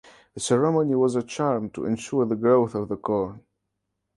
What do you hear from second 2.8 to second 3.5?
the corn.